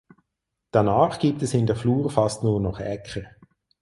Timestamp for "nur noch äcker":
2.43-3.21